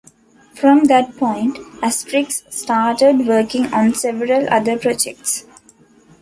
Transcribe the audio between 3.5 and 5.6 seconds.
on several other projects.